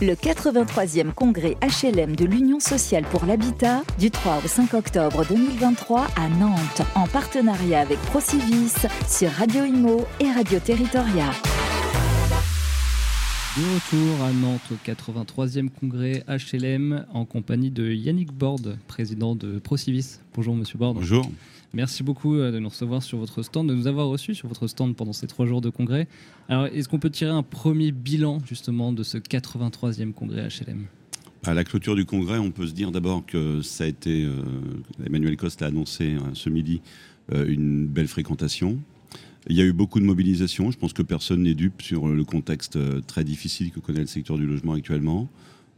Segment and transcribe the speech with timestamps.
[0.00, 6.06] Le 83e congrès HLM de l'Union sociale pour l'habitat du 3 au 5 octobre 2023
[6.14, 11.32] à Nantes en partenariat avec Procivis sur Radio Imo et Radio Territoria.
[13.56, 19.58] De retour à Nantes au 83e congrès HLM en compagnie de Yannick Borde, président de
[19.58, 20.20] Procivis.
[20.32, 20.98] Bonjour Monsieur Borde.
[20.98, 21.28] Bonjour.
[21.74, 24.66] Merci beaucoup euh, de nous recevoir sur votre stand, de nous avoir reçus sur votre
[24.66, 26.08] stand pendant ces trois jours de congrès.
[26.48, 30.86] Alors, est-ce qu'on peut tirer un premier bilan justement de ce 83e congrès HLM
[31.44, 34.42] à la clôture du congrès, on peut se dire d'abord que ça a été, euh,
[35.06, 36.80] Emmanuel Coste a annoncé euh, ce midi,
[37.30, 38.78] une belle fréquentation.
[39.48, 40.72] Il y a eu beaucoup de mobilisation.
[40.72, 42.76] Je pense que personne n'est dupe sur le contexte
[43.06, 45.28] très difficile que connaît le secteur du logement actuellement.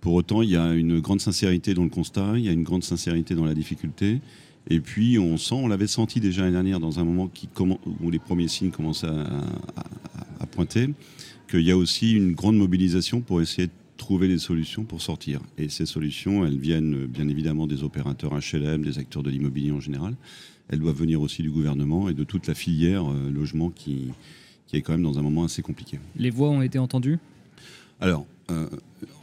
[0.01, 2.63] Pour autant, il y a une grande sincérité dans le constat, il y a une
[2.63, 4.21] grande sincérité dans la difficulté.
[4.69, 7.49] Et puis on sent, on l'avait senti déjà l'année dernière dans un moment qui,
[8.01, 10.91] où les premiers signes commençaient à, pointer,
[11.49, 15.41] qu'il y a aussi une grande mobilisation pour essayer de trouver des solutions pour sortir.
[15.59, 19.81] Et ces solutions, elles viennent bien évidemment des opérateurs HLM, des acteurs de l'immobilier en
[19.81, 20.15] général.
[20.69, 24.09] Elles doivent venir aussi du gouvernement et de toute la filière euh, logement qui,
[24.67, 25.99] qui est quand même dans un moment assez compliqué.
[26.17, 27.19] Les voix ont été entendues?
[28.01, 28.69] Alors, euh,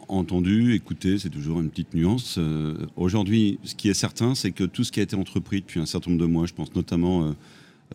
[0.07, 2.35] entendu, écouté, c'est toujours une petite nuance.
[2.37, 5.79] Euh, aujourd'hui, ce qui est certain, c'est que tout ce qui a été entrepris depuis
[5.79, 7.31] un certain nombre de mois, je pense notamment euh,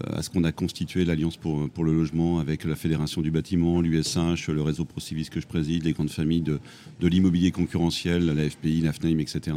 [0.01, 3.81] à ce qu'on a constitué l'Alliance pour, pour le logement avec la Fédération du bâtiment,
[3.81, 6.61] l'USH, le réseau ProCivis que je préside, les grandes familles de,
[7.01, 9.57] de l'immobilier concurrentiel, la FPI, la FNAIM, etc.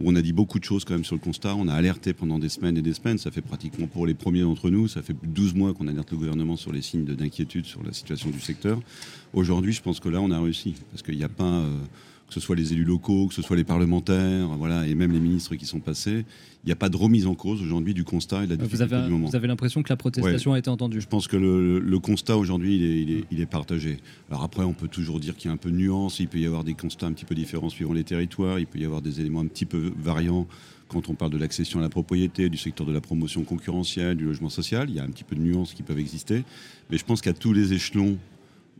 [0.00, 1.54] Où on a dit beaucoup de choses quand même sur le constat.
[1.54, 3.18] On a alerté pendant des semaines et des semaines.
[3.18, 6.16] Ça fait pratiquement pour les premiers d'entre nous, ça fait 12 mois qu'on alerte le
[6.16, 8.80] gouvernement sur les signes d'inquiétude sur la situation du secteur.
[9.32, 10.74] Aujourd'hui, je pense que là, on a réussi.
[10.90, 11.64] Parce qu'il n'y a pas
[12.28, 15.20] que ce soit les élus locaux, que ce soit les parlementaires, voilà, et même les
[15.20, 16.26] ministres qui sont passés.
[16.64, 18.84] Il n'y a pas de remise en cause aujourd'hui du constat et de la difficulté
[18.84, 19.28] vous avez, du moment.
[19.28, 22.76] Vous avez l'impression que la protestation a été entendue Je pense que le, constat aujourd'hui,
[22.76, 23.96] il est, il, est, partagé.
[24.30, 26.38] Alors après, on peut toujours dire qu'il y a un peu de nuance, il peut
[26.38, 29.00] y avoir des constats un petit peu différents suivant les territoires, il peut y avoir
[29.00, 30.46] des éléments un petit peu variants
[30.88, 34.24] quand on parle de l'accession à la propriété, du secteur de la promotion concurrentielle, du
[34.24, 34.88] logement social.
[34.88, 36.44] Il y a un petit peu de nuances qui peuvent exister.
[36.90, 38.18] Mais je pense qu'à tous les échelons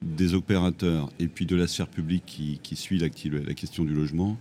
[0.03, 2.25] des opérateurs et puis de la sphère publique
[2.63, 4.39] qui, suit la, question du logement,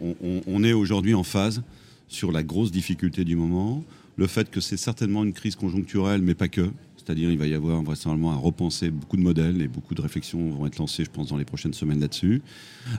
[0.00, 1.62] on, est aujourd'hui en phase
[2.08, 3.84] sur la grosse difficulté du moment,
[4.16, 6.70] le fait que c'est certainement une crise conjoncturelle, mais pas que.
[7.04, 10.50] C'est-à-dire il va y avoir vraisemblablement à repenser beaucoup de modèles et beaucoup de réflexions
[10.50, 12.42] vont être lancées, je pense, dans les prochaines semaines là-dessus.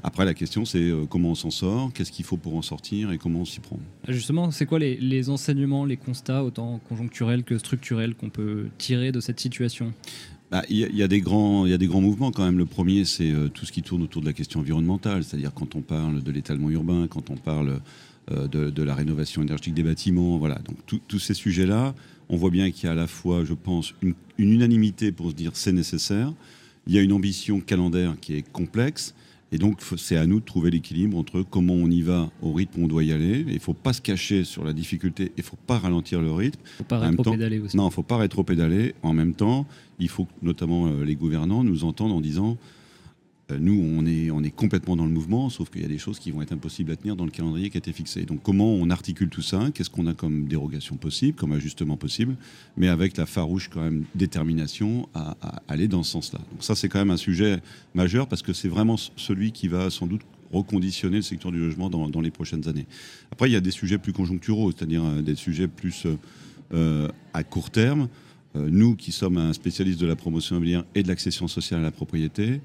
[0.03, 3.11] Après, la question, c'est euh, comment on s'en sort, qu'est-ce qu'il faut pour en sortir
[3.13, 3.79] et comment on s'y prend.
[4.09, 9.21] Justement, c'est quoi les, enseignements, les constats, autant conjoncturels que structurels, qu'on peut tirer de
[9.21, 9.93] cette situation?
[10.53, 11.65] Bah, il y, a des grands,
[11.99, 12.59] mouvements quand même.
[12.59, 15.73] Le premier, c'est euh, tout ce qui tourne autour de la question environnementale, c'est-à-dire quand
[15.73, 17.79] on parle de l'étalement urbain, quand on parle
[18.31, 20.59] euh, de, la rénovation énergétique des bâtiments, voilà.
[20.59, 21.95] Donc tous ces sujets-là,
[22.29, 25.31] on voit bien qu'il y a à la fois, je pense, une, une unanimité pour
[25.31, 26.31] se dire c'est nécessaire.
[26.85, 29.15] Il y a une ambition calendaire qui est complexe.
[29.53, 32.81] Et donc, c'est à nous de trouver l'équilibre entre comment on y va, au rythme
[32.81, 33.45] où on doit y aller.
[33.47, 36.31] Il ne faut pas se cacher sur la difficulté, il ne faut pas ralentir le
[36.31, 36.59] rythme.
[36.65, 37.77] Il ne faut pas rétro-pédaler aussi.
[37.77, 38.95] Non, il ne faut pas rétro-pédaler.
[39.03, 39.67] En même temps,
[39.99, 42.57] il faut que notamment euh, les gouvernants nous entendent en disant
[43.51, 46.17] nous, on est, on est complètement dans le mouvement, sauf qu'il y a des choses
[46.17, 48.23] qui vont être impossibles à tenir dans le calendrier qui a été fixé.
[48.23, 49.69] Donc comment on articule tout ça?
[49.73, 52.35] Qu'est-ce qu'on a comme dérogation possible, comme ajustement possible,
[52.77, 55.35] mais avec la farouche quand même détermination à,
[55.67, 56.39] aller dans ce sens-là.
[56.51, 57.59] Donc ça, c'est quand même un sujet
[57.93, 60.21] majeur parce que c'est vraiment celui qui va sans doute
[60.51, 62.85] reconditionner le secteur du logement dans, les prochaines années.
[63.31, 66.05] Après, il y a des sujets plus conjoncturaux, c'est-à-dire euh, des sujets plus
[66.73, 68.07] euh, à court terme.
[68.55, 71.91] nous, qui sommes un spécialiste de la promotion immobilière et de l'accession sociale à la
[71.91, 72.61] propriété,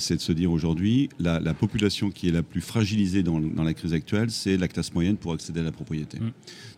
[0.00, 3.92] c'est de se dire aujourd'hui, la, population qui est la plus fragilisée dans, la crise
[3.92, 6.18] actuelle, c'est la classe moyenne pour accéder à la propriété.
[6.18, 6.32] Mm.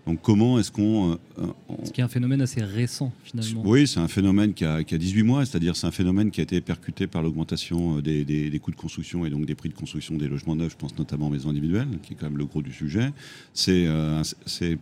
[0.06, 1.12] Donc comment est-ce qu'on...
[1.12, 1.46] Euh,
[1.84, 3.62] Ce qui est un phénomène assez récent finalement.
[3.64, 6.60] Oui, c'est un phénomène qui a, 18 mois, c'est-à-dire c'est un phénomène qui a été
[6.60, 10.28] percuté par l'augmentation euh, des, coûts de construction et donc des prix de construction des
[10.28, 12.72] logements neufs, je pense notamment aux maisons individuelles, qui est quand même le gros du
[12.72, 13.12] sujet.
[13.54, 14.22] C'est euh,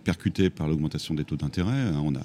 [0.05, 1.93] percuté par l'augmentation des taux d'intérêt.
[2.03, 2.21] On a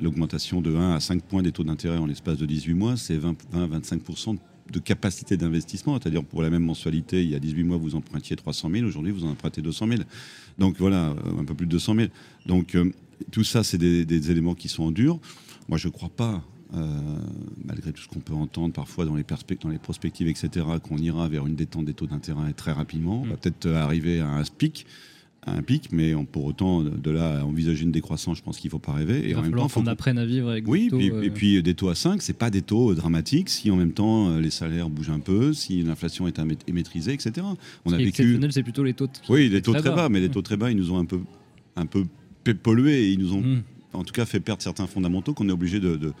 [0.00, 3.18] l'augmentation de 1 à 5 points des taux d'intérêt en l'espace de 18 mois, c'est
[3.18, 4.38] 20-25% de
[4.70, 8.36] de capacité d'investissement, c'est-à-dire pour la même mensualité, il y a 18 mois, vous empruntiez
[8.36, 10.00] 300 000, aujourd'hui, vous en empruntez 200 000.
[10.58, 12.08] Donc voilà, euh, un peu plus de 200 000.
[12.46, 12.92] Donc euh,
[13.30, 15.18] tout ça, c'est des, éléments qui sont en dur.
[15.68, 16.42] Moi, je ne crois pas,
[16.74, 17.18] euh,
[17.64, 19.24] malgré tout ce qu'on peut entendre parfois dans les,
[19.62, 23.22] dans les prospectives, etc., qu'on ira vers une détente des taux d'intérêt très rapidement.
[23.22, 23.36] On va mmh.
[23.38, 24.86] peut-être arriver à un pic
[25.46, 28.72] un pic, mais pour autant, de là à envisager une décroissance, je pense qu'il ne
[28.72, 29.20] faut pas rêver.
[29.20, 31.00] Et Il en même temps, faut qu'on apprenne à vivre avec oui, des taux.
[31.00, 33.92] et euh, puis des taux à 5, c'est pas des taux dramatiques si en même
[33.92, 36.38] temps euh, les salaires bougent un peu, si l'inflation est,
[36.70, 37.46] maîtrisée, etc.
[37.84, 38.38] On a vécu.
[38.50, 39.08] c'est plutôt les taux.
[39.28, 41.20] Oui, les taux très bas, mais les taux très bas, ils nous ont un peu,
[41.76, 42.04] un peu
[42.62, 43.62] pollués et ils nous ont, hmm.
[43.94, 46.12] en tout cas, fait perdre certains fondamentaux qu'on est obligé de, de,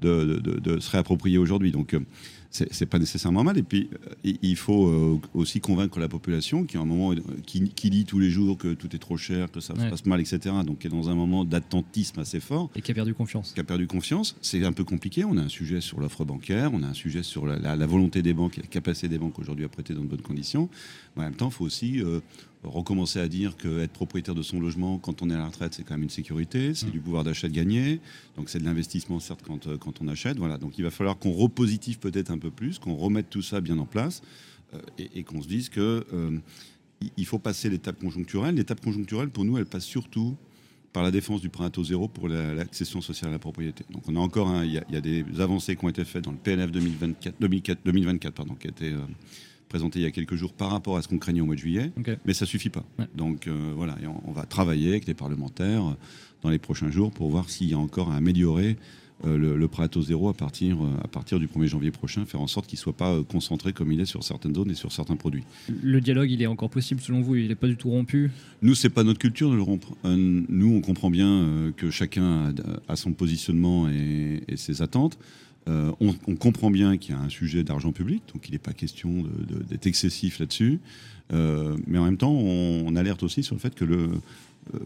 [0.00, 1.72] de, se réapproprier aujourd'hui.
[1.72, 2.00] Donc, euh,
[2.50, 3.58] c'est pas nécessairement mal.
[3.58, 7.14] Et puis, euh, il faut euh, aussi convaincre la population qui, à un moment,
[7.46, 10.06] qui, qui, dit tous les jours que tout est trop cher, que ça se passe
[10.06, 10.54] mal, etc.
[10.64, 12.70] Donc, qui est dans un moment d'attentisme assez fort.
[12.74, 13.52] Et qui a perdu confiance.
[13.52, 14.36] Qui a perdu confiance.
[14.40, 15.24] C'est un peu compliqué.
[15.24, 18.34] On a un sujet sur l'offre bancaire, on a un sujet sur la, volonté des
[18.34, 20.68] banques la capacité des banques aujourd'hui à prêter dans de bonnes conditions.
[21.16, 22.20] Mais en même temps, il faut aussi euh,
[22.64, 25.82] recommencer à dire qu'être propriétaire de son logement quand on est à la retraite, c'est
[25.82, 26.90] quand même une sécurité, c'est mm.
[26.90, 28.00] du pouvoir d'achat de gagner,
[28.36, 30.38] donc c'est de l'investissement certes quand, euh, quand, on achète.
[30.38, 33.60] Voilà, donc il va falloir qu'on repositive peut-être un peu plus, qu'on remette tout ça
[33.60, 34.22] bien en place
[34.74, 36.38] euh, et, qu'on se dise que euh,
[37.16, 38.56] il faut passer l'étape conjoncturelle.
[38.56, 40.36] L'étape conjoncturelle, pour nous, elle passe surtout
[40.92, 43.84] par la défense du prêt à taux zéro pour l'accession sociale à la propriété.
[43.90, 46.38] Donc on a encore, il y, a des avancées qui ont été faites dans le
[46.38, 47.36] PNF 2024,
[47.84, 48.94] 2024 pardon, qui a été
[49.68, 51.60] présenté il y a quelques jours par rapport à ce qu'on craignait au mois de
[51.60, 51.92] juillet,
[52.24, 52.84] mais ça suffit pas.
[53.14, 53.96] Donc euh, voilà,
[54.26, 55.94] on, va travailler avec les parlementaires euh,
[56.42, 58.76] dans les prochains jours pour voir s'il y a encore à améliorer
[59.26, 62.40] euh, le, prêt à taux zéro à partir, à partir du 1er janvier prochain, faire
[62.40, 64.92] en sorte qu'il ne soit pas concentré comme il est sur certaines zones et sur
[64.92, 65.44] certains produits.
[65.82, 68.30] Le dialogue, il est encore possible selon vous Il n'est pas du tout rompu?
[68.62, 69.96] Nous, c'est pas notre culture de le rompre.
[70.04, 72.54] nous, on comprend bien que chacun
[72.88, 75.18] a, son positionnement et, et ses attentes.
[75.68, 78.72] Euh, on, comprend bien qu'il y a un sujet d'argent public, donc il n'est pas
[78.72, 79.24] question
[79.68, 80.80] d'être excessif là-dessus.
[81.32, 84.08] Euh, mais en même temps, on, alerte aussi sur le fait que le, euh,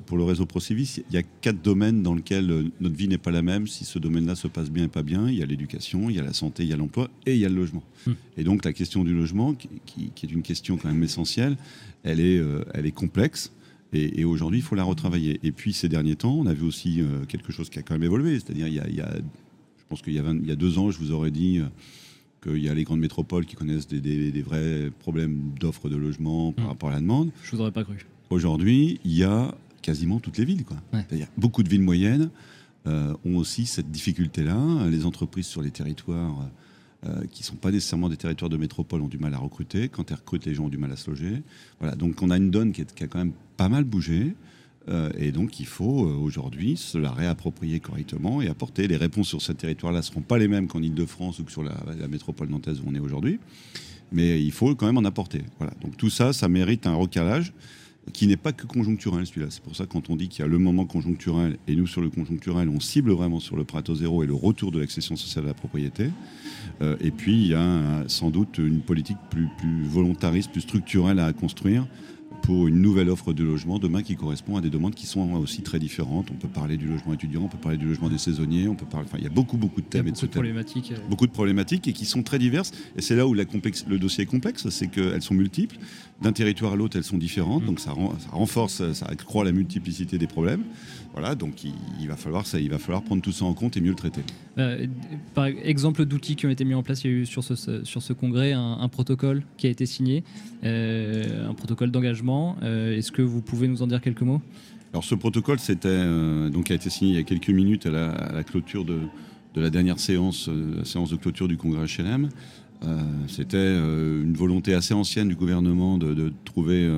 [0.07, 3.31] pour le réseau Procivis, il y a quatre domaines dans lesquels notre vie n'est pas
[3.31, 3.67] la même.
[3.67, 6.19] Si ce domaine-là se passe bien et pas bien, il y a l'éducation, il y
[6.19, 7.83] a la santé, il y a l'emploi et il y a le logement.
[8.07, 8.13] Hmm.
[8.37, 11.57] Et donc la question du logement, qui, est une question quand même essentielle,
[12.05, 12.41] elle est,
[12.75, 13.53] elle est complexe.
[13.95, 15.39] Et, aujourd'hui, il faut la retravailler.
[15.43, 18.05] Et puis, ces derniers temps, on a vu aussi quelque chose qui a quand même
[18.05, 18.41] évolué.
[18.41, 19.13] C'est-à-dire, il, il y a
[19.93, 21.65] je pense qu'il y, y, a deux ans, je vous aurais dit euh,
[22.43, 26.65] qu'il y a les grandes métropoles qui connaissent des, vrais problèmes d'offres de logement par
[26.65, 26.69] mmh.
[26.69, 27.31] rapport à la demande.
[27.43, 27.99] Je vous aurais pas cru.
[28.31, 30.65] Aujourd'hui, il y a quasiment toutes les villes.
[30.65, 30.77] Quoi.
[31.37, 32.31] beaucoup de villes moyennes
[32.87, 34.89] euh, ont aussi cette difficulté-là.
[34.89, 36.49] Les entreprises sur les territoires
[37.05, 39.89] euh, qui ne sont pas nécessairement des territoires de métropole ont du mal à recruter.
[39.89, 41.43] Quand elles recrutent, les gens ont du mal à se loger.
[41.81, 44.35] Voilà, donc on a une donne qui, qui a quand même pas mal bougé.
[44.89, 48.89] Euh, et donc, il faut euh, aujourd'hui se la réapproprier correctement et apporter.
[48.89, 51.63] Les réponses sur ce territoire-là ne seront pas les mêmes qu'en Ile-de-France ou que sur
[51.63, 51.75] la,
[52.09, 53.39] métropole nantaise où on est aujourd'hui.
[54.11, 55.43] Mais il faut quand même en apporter.
[55.59, 55.73] Voilà.
[55.81, 57.53] Donc, tout ça, ça mérite un recalage
[58.13, 59.47] qui n'est pas que conjoncturel, celui-là.
[59.51, 62.01] C'est pour ça quand on dit qu'il y a le moment conjoncturel, et nous, sur
[62.01, 65.45] le conjoncturel, on cible vraiment sur le Prato zéro et le retour de l'accession sociale
[65.45, 66.11] à la propriété.
[66.81, 71.21] Euh, et puis, il y a sans doute une politique plus, plus volontariste, plus structurelle
[71.21, 71.87] à construire
[72.43, 75.63] pour une nouvelle offre de logement demain qui correspond à des demandes qui sont aussi
[75.63, 76.29] très différentes.
[76.31, 78.87] On peut parler du logement étudiant, on peut parler du logement des saisonniers, on peut
[78.87, 79.07] parler.
[79.09, 80.07] Enfin, il y a beaucoup, beaucoup de thèmes.
[80.07, 80.93] Il y a beaucoup de problématiques.
[80.93, 81.09] Euh.
[81.09, 82.73] Beaucoup de problématiques et qui sont très diverses.
[82.97, 85.77] Et c'est là où la complexe, le dossier est complexe, c'est qu'elles sont multiples.
[86.23, 87.65] D'un territoire à l'autre, elles sont différentes.
[87.65, 87.67] Mm.
[87.67, 90.63] Donc ça, ça, renforce, ça accroît la multiplicité des problèmes.
[91.13, 93.83] Voilà, donc il, va falloir ça, il va falloir prendre tout ça en compte et
[93.83, 94.23] mieux le traiter.
[94.57, 94.87] Euh,
[95.35, 97.85] par exemple d'outils qui ont été mis en place, il y a eu sur ce,
[97.85, 100.25] sur ce congrès un, protocole qui a été signé,
[100.65, 102.57] euh, un protocole d'engagement.
[102.63, 104.41] Euh, est-ce que vous pouvez nous en dire quelques mots?
[104.95, 106.05] Alors ce protocole, c'était
[106.51, 109.01] donc a été signé il y a quelques minutes à la, clôture de,
[109.55, 112.29] de, la dernière séance, la séance de clôture du congrès HLM.
[113.29, 116.89] C'était une volonté assez ancienne du gouvernement de, trouver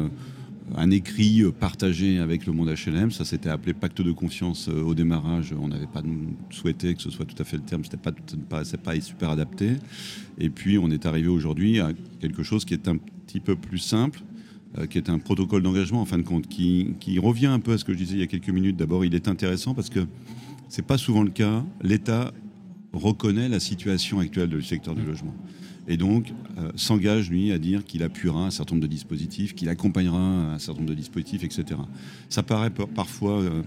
[0.76, 3.10] un écrit euh, partagé avec le monde HLM.
[3.10, 5.54] Ça s'était appelé pacte de confiance euh, au démarrage.
[5.58, 6.02] On n'avait pas
[6.50, 7.84] souhaité que ce soit tout à fait le terme.
[7.84, 8.12] C'était pas,
[8.48, 9.72] pas, super adapté.
[10.38, 13.78] Et puis on est arrivé aujourd'hui à quelque chose qui est un petit peu plus
[13.78, 14.20] simple,
[14.78, 17.72] euh, qui est un protocole d'engagement en fin de compte, qui, qui, revient un peu
[17.72, 18.76] à ce que je disais il y a quelques minutes.
[18.76, 20.06] D'abord, il est intéressant parce que
[20.68, 21.62] c'est pas souvent le cas.
[21.82, 22.32] L'État
[22.94, 25.34] reconnaît la situation actuelle du secteur du logement
[25.86, 29.68] et donc euh, s'engage, lui, à dire qu'il appuiera un certain nombre de dispositifs, qu'il
[29.68, 31.80] accompagnera un certain nombre de dispositifs, etc.
[32.28, 33.62] Ça paraît parfois euh,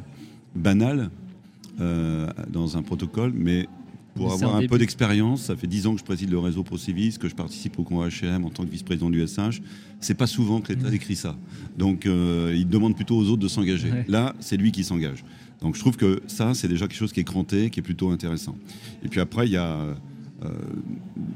[0.56, 1.12] banal
[1.80, 3.68] euh, dans un protocole, mais
[4.16, 7.20] pour avoir un, peu d'expérience, ça fait dix ans que je préside le réseau ProCivis,
[7.20, 9.62] que je participe au congrès HM en tant que vice-président du SH.
[10.00, 11.36] C'est pas souvent que l'État écrit ça.
[11.78, 13.92] Donc il demande plutôt aux autres de s'engager.
[14.08, 15.24] Là, c'est lui qui s'engage.
[15.62, 18.10] Donc je trouve que ça, c'est déjà quelque chose qui est cranté, qui est plutôt
[18.10, 18.56] intéressant.
[19.04, 19.96] Et puis après, il y a
[20.46, 20.50] euh,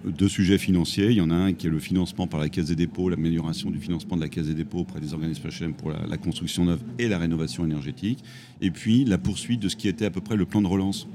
[0.06, 1.08] deux sujets financiers.
[1.10, 3.72] Il y en a un qui est le financement par la Caisse des dépôts, l'amélioration
[3.72, 7.08] du financement de la Caisse des dépôts auprès des organismes pour la, construction neuve et
[7.08, 8.24] la rénovation énergétique.
[8.62, 11.08] Et puis la poursuite de ce qui était à peu près le plan de relance.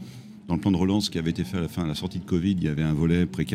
[0.48, 2.20] Dans le plan de relance qui avait été fait à la fin, à la sortie
[2.20, 3.46] de Covid, il y avait un volet pré,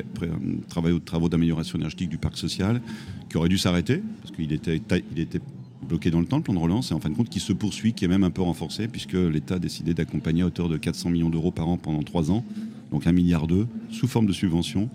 [0.68, 2.82] travaux, travaux d'amélioration énergétique du parc social
[3.30, 4.82] qui aurait dû s'arrêter parce qu'il était,
[5.14, 5.40] il était
[5.88, 7.54] bloqué dans le temps, le plan de relance, et en fin de compte qui se
[7.54, 10.78] poursuit, qui est même un peu renforcé, puisque l'État a décidé d'accompagner à hauteur de
[10.78, 12.46] 400 millions d'euros par an pendant trois ans
[12.92, 14.90] donc un milliard d'euros, sous forme de subvention,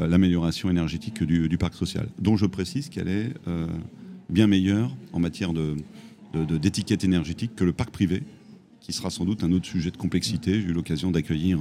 [0.00, 3.66] euh, l'amélioration énergétique du, parc social, dont je précise qu'elle est euh,
[4.30, 5.52] bien meilleure en matière
[6.32, 8.22] d'étiquette énergétique que le parc privé,
[8.80, 10.60] qui sera sans doute un autre sujet de complexité.
[10.60, 11.60] J'ai eu l'occasion d'accueillir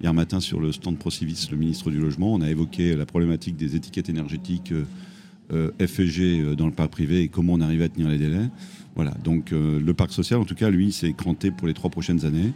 [0.00, 2.32] hier matin sur le stand Procivis le ministre du Logement.
[2.32, 4.72] On a évoqué la problématique des étiquettes énergétiques
[5.52, 8.48] FG dans le parc privé et comment on arrive à tenir les délais.
[8.94, 12.24] Voilà, donc le parc social, en tout cas, lui, s'est cranté pour les trois prochaines
[12.24, 12.52] années.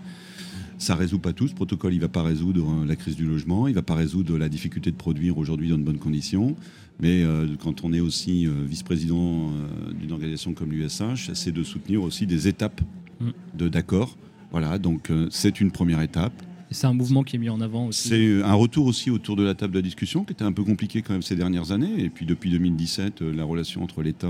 [0.79, 1.49] Ça résout pas tout.
[1.49, 4.37] Ce protocole, il va pas résoudre euh, la crise du logement, il va pas résoudre
[4.37, 6.55] la difficulté de produire aujourd'hui dans de bonnes conditions.
[7.01, 9.51] Mais euh, quand on est aussi euh, vice-président
[9.99, 12.83] d'une organisation comme l'USH, c'est de soutenir aussi des étapes
[13.21, 13.31] mm.
[13.55, 14.17] de d'accord.
[14.51, 16.33] Voilà, donc c'est une première étape.
[16.71, 18.09] C'est un mouvement qui est mis en avant aussi.
[18.09, 21.01] C'est un retour aussi autour de la table de discussion qui était un peu compliqué
[21.01, 22.03] quand même ces dernières années.
[22.03, 24.29] Et puis depuis 2017, euh, la relation entre l'État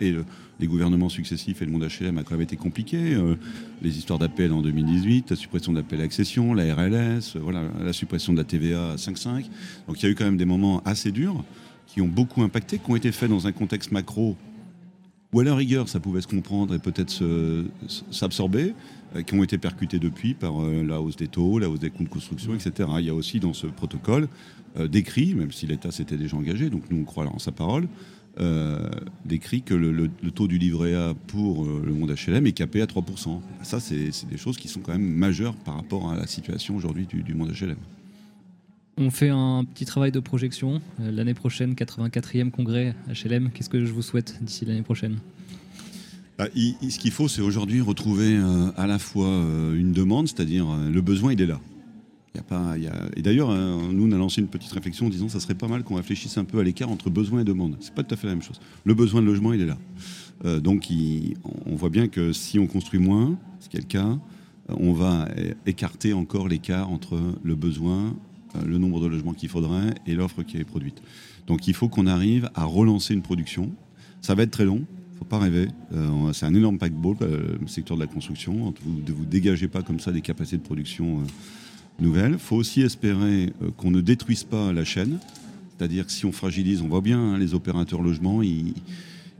[0.00, 0.14] et,
[0.58, 3.14] les gouvernements successifs et le monde HLM a quand même été compliquée.
[3.14, 3.34] Euh,
[3.82, 7.62] les histoires d'appel en 2018, la suppression de l'appel à accession, la RLS, euh, voilà,
[7.82, 9.46] la suppression de la TVA à 5,5.
[9.88, 11.44] Donc il y a eu quand même des moments assez durs
[11.88, 14.36] qui ont beaucoup impacté, qui ont été faits dans un contexte macro
[15.36, 17.12] ou à la rigueur, ça pouvait se comprendre et peut-être
[18.10, 18.74] s'absorber.
[19.16, 21.90] Euh, qui ont été percutés depuis par euh, la hausse des taux, la hausse des
[21.90, 22.88] coûts de construction, etc.
[22.98, 24.28] Il y a aussi dans ce protocole
[24.78, 27.88] euh, décrit, même si l'État s'était déjà engagé, donc nous on croit en sa parole,
[29.24, 33.40] décrit que le, taux du livret A pour le monde HLM est capé à 3%.
[33.62, 37.06] Ça, c'est des choses qui sont quand même majeures par rapport à la situation aujourd'hui
[37.06, 37.78] du, du, monde HLM.
[38.98, 40.80] On fait un petit travail de projection.
[40.98, 43.50] L'année prochaine, 84e congrès HLM.
[43.50, 45.18] Qu'est-ce que je vous souhaite d'ici l'année prochaine?
[46.38, 50.66] Bah, ce qu'il faut, c'est aujourd'hui retrouver euh, à la fois euh, une demande, c'est-à-dire
[50.70, 51.60] euh, le besoin, il est là.
[52.38, 52.74] A pas.
[53.16, 55.68] Et d'ailleurs, nous, on a lancé une petite réflexion en disant que ça serait pas
[55.68, 57.78] mal qu'on réfléchisse un peu à l'écart entre besoin et demande.
[57.80, 58.60] C'est pas tout à fait la même chose.
[58.84, 59.78] Le besoin de logement, il est là.
[60.60, 60.86] donc,
[61.64, 64.18] on voit bien que si on construit moins, ce qui est le cas,
[64.68, 65.28] on va
[65.64, 68.14] écarter encore l'écart entre le besoin,
[68.64, 71.02] le nombre de logements qu'il faudrait et l'offre qui est produite.
[71.46, 73.70] Donc, il faut qu'on arrive à relancer une production.
[74.20, 74.84] Ça va être très long
[75.18, 75.68] faut pas rêver.
[75.92, 78.74] Euh, c'est un énorme paquebot, euh, le secteur de la construction.
[78.84, 82.32] Vous ne vous dégagez pas comme ça des capacités de production euh, nouvelles.
[82.32, 85.18] Il faut aussi espérer qu'on ne détruise pas la chaîne.
[85.76, 88.74] C'est-à-dire que si on fragilise, on voit bien hein, les opérateurs logements, ils,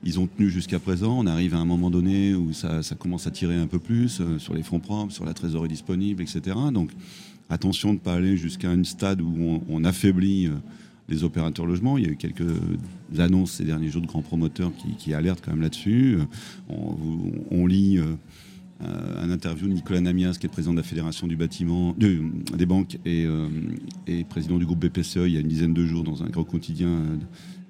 [0.04, 1.18] ils ont tenu jusqu'à présent.
[1.18, 4.54] On arrive à un moment donné où ça, commence à tirer un peu plus sur
[4.54, 6.56] les fonds propres, sur la trésorerie disponible, etc.
[6.73, 6.90] Donc
[7.49, 10.50] attention de ne pas aller jusqu'à un stade où on, affaiblit
[11.09, 11.99] les opérateurs logements.
[11.99, 12.43] Il y a eu quelques
[13.19, 16.19] annonces ces derniers jours de grands promoteurs qui, alertent quand même là-dessus.
[16.69, 18.00] On, lit
[18.83, 22.67] euh, un interview de Nicolas Namias, qui est président de la Fédération du bâtiment, des
[22.67, 23.49] banques euh,
[24.07, 26.45] et, président du groupe BPCE il y a une dizaine de jours dans un grand
[26.45, 27.17] quotidien euh,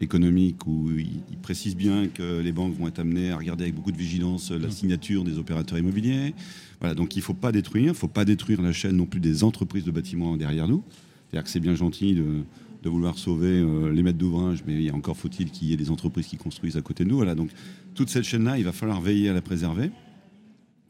[0.00, 3.92] économique où il, précise bien que les banques vont être amenées à regarder avec beaucoup
[3.92, 6.34] de vigilance la signature des opérateurs immobiliers.
[6.80, 9.06] Voilà, donc il ne faut pas détruire, il ne faut pas détruire la chaîne non
[9.06, 10.82] plus des entreprises de bâtiments derrière nous.
[11.28, 12.42] C'est-à-dire que c'est bien gentil de,
[12.86, 15.90] de vouloir sauver euh, les maîtres d'ouvrage, mais il encore faut-il qu'il y ait des
[15.90, 17.16] entreprises qui construisent à côté de nous.
[17.16, 17.50] Voilà, donc
[17.94, 19.90] toute cette chaîne-là, il va falloir veiller à la préserver.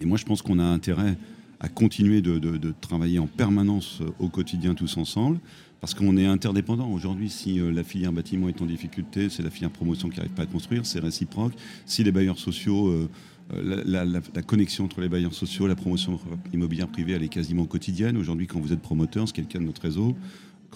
[0.00, 1.16] Et moi, je pense qu'on a intérêt
[1.58, 5.38] à continuer de, travailler en permanence euh, au quotidien tous ensemble,
[5.80, 6.90] parce qu'on est interdépendants.
[6.90, 10.32] Aujourd'hui, si euh, la filière bâtiment est en difficulté, c'est la filière promotion qui n'arrive
[10.32, 11.52] pas à construire, c'est réciproque.
[11.84, 13.08] Si les bailleurs sociaux...
[13.54, 16.18] la, la, connexion entre les bailleurs sociaux, la promotion
[16.52, 18.16] immobilière privée, elle est quasiment quotidienne.
[18.16, 20.16] Aujourd'hui, quand vous êtes promoteur, ce qui est le cas de notre réseau,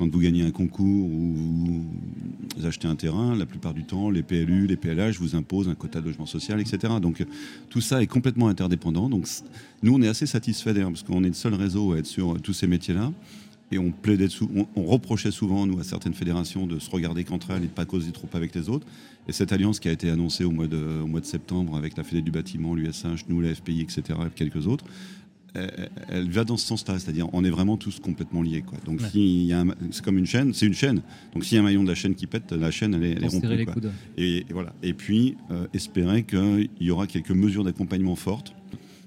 [0.00, 1.84] quand vous gagnez un concours ou
[2.56, 5.74] vous achetez un terrain, la plupart du temps, les PLU, les PLH vous imposent un
[5.74, 6.94] quota de logement social, etc.
[7.02, 7.24] Donc
[7.68, 9.08] tout ça est complètement interdépendant.
[9.08, 9.26] Donc
[9.82, 12.40] nous, on est assez satisfaits d'ailleurs, parce qu'on est le seul réseau à être sur
[12.40, 13.12] tous ces métiers-là.
[13.72, 14.28] Et on, plaidait
[14.74, 17.70] on, reprochait souvent, nous, à certaines fédérations, de se regarder qu'entre elles et de ne
[17.70, 18.86] pas causer trop avec les autres.
[19.28, 21.96] Et cette alliance qui a été annoncée au mois de, au mois de septembre avec
[21.96, 24.84] la Fédé du bâtiment, l'USH, nous, la FPI, etc., et quelques autres,
[25.54, 28.62] elle, va dans ce sens-là, c'est-à-dire on est vraiment tous complètement liés.
[28.62, 28.78] Quoi.
[28.84, 31.02] Donc c'est comme une chaîne, c'est une chaîne.
[31.34, 33.12] Donc s'il y a un maillon de la chaîne qui pète, la chaîne elle est,
[33.12, 33.66] elle rompue.
[34.16, 34.72] Et, voilà.
[34.82, 38.54] Et puis euh, espérer qu'il y aura quelques mesures d'accompagnement fortes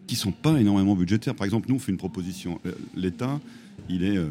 [0.08, 1.36] qui sont pas énormément budgétaires.
[1.36, 2.60] Par exemple, nous on fait une proposition.
[2.66, 3.40] Euh, L'État,
[3.90, 4.28] il est euh,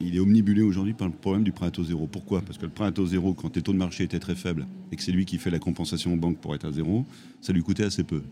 [0.00, 2.06] il est omnibulé aujourd'hui par le problème du prêt à taux zéro.
[2.06, 2.40] Pourquoi?
[2.40, 4.66] Parce que le prêt à taux zéro, quand les taux de marché étaient très faibles
[4.90, 7.04] et que c'est lui qui fait la compensation aux banques pour être à zéro,
[7.42, 8.22] ça lui coûtait assez peu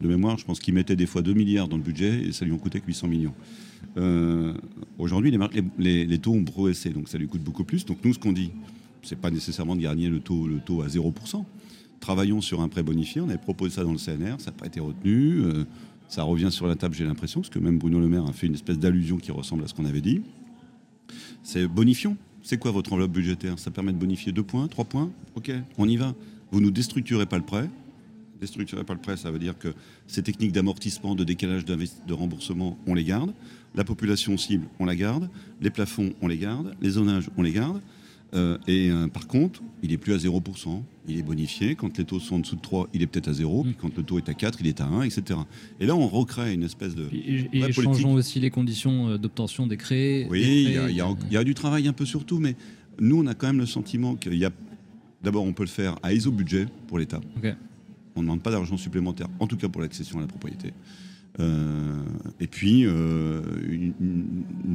[0.00, 2.44] de mémoire, je pense qu'ils mettaient des fois 2 milliards dans le budget et ça
[2.44, 3.34] lui en coûtait que 800 millions.
[3.96, 4.54] Euh,
[4.96, 5.36] aujourd'hui,
[5.78, 7.84] les, taux ont progressé, donc ça lui coûte beaucoup plus.
[7.84, 8.52] Donc nous, ce qu'on dit,
[9.02, 11.44] c'est pas nécessairement de gagner le taux, le taux à 0%.
[12.00, 13.20] Travaillons sur un prêt bonifié.
[13.20, 15.40] On avait proposé ça dans le CNR, ça n'a pas été retenu.
[15.40, 15.64] Euh,
[16.08, 18.46] ça revient sur la table, j'ai l'impression, parce que même Bruno Le Maire a fait
[18.46, 20.22] une espèce d'allusion qui ressemble à ce qu'on avait dit.
[21.42, 22.16] C'est bonifions.
[22.42, 23.58] C'est quoi votre enveloppe budgétaire?
[23.58, 25.10] Ça permet de bonifier 2 points, 3 points?
[25.34, 26.14] Ok, on y va.
[26.50, 27.68] Vous ne déstructurez pas le prêt,
[28.40, 29.74] déstructurez pas le prêt, ça veut dire que
[30.06, 33.32] ces techniques d'amortissement, de décalage de remboursement, on les garde.
[33.74, 35.28] La population cible, on la garde.
[35.60, 36.74] Les plafonds, on les garde.
[36.80, 37.82] Les zonages, on les garde.
[38.34, 41.74] Euh, et euh, par contre, il est plus à 0%, il est bonifié.
[41.76, 43.96] Quand les taux sont en dessous de 3, il est peut-être à 0, puis quand
[43.96, 45.40] le taux est à 4, il est à 1, etc.
[45.80, 47.08] Et là, on recrée une espèce de.
[47.12, 50.26] Et, et changeons aussi les conditions euh, d'obtention des créés.
[50.30, 52.54] Oui, il y, a- y y du travail un peu sur tout, mais
[53.00, 54.50] nous, on a quand même le sentiment qu'il y a.
[55.22, 57.20] D'abord, on peut le faire à ISO budget pour l'État.
[58.14, 60.72] On ne demande pas d'argent supplémentaire, en tout cas pour l'accession à la propriété.
[61.40, 62.02] Euh,
[62.40, 63.92] et puis, euh, une,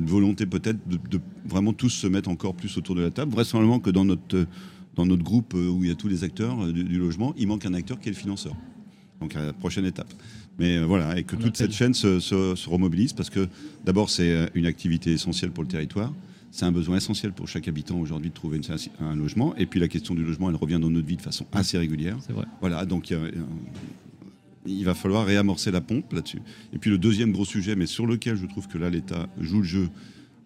[0.05, 3.32] volonté peut-être de, de vraiment tous se mettre encore plus autour de la table.
[3.32, 4.46] Vraisemblablement que dans notre,
[4.96, 7.48] dans notre groupe euh, où il y a tous les acteurs du, du logement, il
[7.48, 8.55] manque un acteur qui est le financeur.
[9.20, 10.13] Donc, à la prochaine étape.
[10.60, 11.67] Mais euh, voilà, et que On toute appelle.
[11.67, 13.48] cette chaîne se, se- se remobilise parce que
[13.86, 16.13] d'abord, c'est une activité essentielle pour le territoire.
[16.51, 19.55] C'est un besoin essentiel pour chaque habitant aujourd'hui de trouver une- un logement.
[19.58, 22.17] Et puis la question du logement, elle revient dans notre vie de façon assez régulière.
[22.22, 22.46] C'est vrai.
[22.62, 23.22] Voilà, donc il y a-
[24.65, 26.41] il va falloir réamorcer la pompe là-dessus.
[26.74, 29.60] Et puis le deuxième gros sujet, mais sur lequel je trouve que là l'État joue
[29.60, 29.89] le jeu,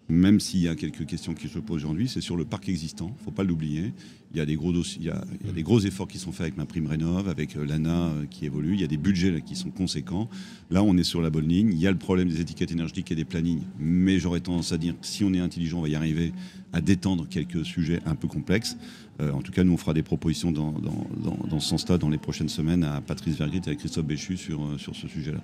[0.08, 3.08] même s'il y a quelques questions qui se posent aujourd'hui, c'est sur le parc existant.
[3.16, 3.92] Il ne faut pas l'oublier.
[4.32, 5.24] Il y a des gros dossiers, il y a,
[5.54, 8.44] des gros efforts qui sont faits avec ma prime rénov, avec euh, l'ANA euh, qui
[8.44, 8.74] évolue.
[8.74, 10.28] Il y a des budgets qui sont conséquents.
[10.70, 11.70] Là, on est sur la bonne ligne.
[11.72, 14.78] Il y a le problème des étiquettes énergétiques et des plannings, mais j'aurais tendance à
[14.78, 16.32] dire que si on est intelligent, on va y arriver
[16.74, 18.76] à détendre quelques sujets un peu complexes.
[19.20, 21.96] Euh, en tout cas, nous, on fera des propositions dans, dans, dans- dans ce sens-là
[21.98, 25.40] dans les prochaines semaines à Patrice Vergrit et à Christophe Béchu sur ce sujet-là.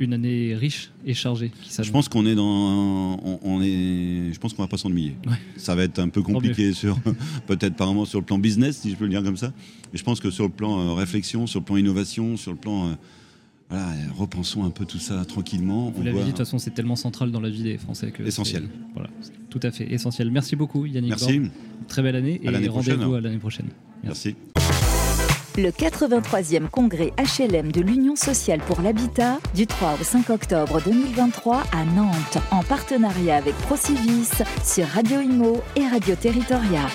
[0.00, 2.44] Une année riche et chargée qui Je pense qu'on est dans,
[3.24, 5.16] on, on est, je pense qu'on va pas s'ennuyer.
[5.26, 5.32] Ouais.
[5.56, 6.96] Ça va être un peu compliqué sur,
[7.48, 9.52] peut-être par moment sur le plan business, si je peux le dire comme ça.
[9.92, 12.58] Mais je pense que sur le plan euh, réflexion, sur le plan innovation, sur le
[12.58, 12.94] plan, euh,
[13.70, 15.90] voilà, repensons un peu tout ça tranquillement.
[15.90, 18.12] Vous l'avez doit- dit, de toute façon, c'est tellement central dans la vie des Français
[18.12, 18.22] que.
[18.22, 18.68] Essentiel.
[18.94, 19.10] Voilà,
[19.50, 20.30] tout à fait essentiel.
[20.30, 21.10] Merci beaucoup, Yannick.
[21.10, 21.40] Merci.
[21.88, 23.66] Très belle année À et rendez-vous à l'année prochaine.
[24.04, 24.36] merci.
[25.58, 31.64] Le 83e congrès HLM de l'Union sociale pour l'habitat du 3 au 5 octobre 2023
[31.72, 34.30] à Nantes en partenariat avec Procivis
[34.62, 36.86] sur Radio Imo et Radio Territoria.